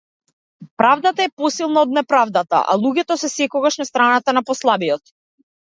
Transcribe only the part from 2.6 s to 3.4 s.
а луѓето се